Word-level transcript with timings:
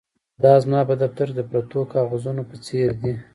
دا 0.43 0.53
زما 0.63 0.79
په 0.89 0.93
دفتر 1.01 1.27
کې 1.29 1.35
د 1.37 1.41
پرتو 1.51 1.79
کاغذونو 1.93 2.41
په 2.49 2.55
څیر 2.65 2.89
دي 3.01 3.13